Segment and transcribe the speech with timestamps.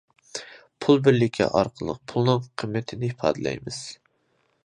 [0.85, 3.81] پۇل بىرلىكى ئارقىلىق پۇلنىڭ قىممىتىنى ئىپادىلەيمىز.